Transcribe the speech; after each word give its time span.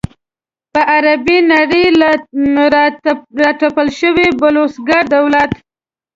پر 0.73 0.81
عربي 0.95 1.37
نړۍ 1.53 1.85
له 1.99 2.09
را 3.41 3.49
تپل 3.61 3.87
شوي 3.99 4.27
بلوسګر 4.39 5.03
دولت. 5.15 5.51